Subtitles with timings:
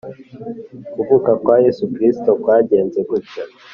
[0.93, 3.43] Kuvuka kwa Yesu Kristo kwagenze gutya.